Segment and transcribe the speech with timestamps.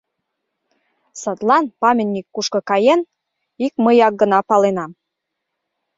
[1.21, 3.01] Садлан памятник кушко каен—
[3.65, 4.91] ик мыяк гына паленам.